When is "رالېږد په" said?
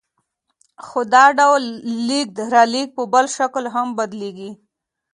2.53-3.03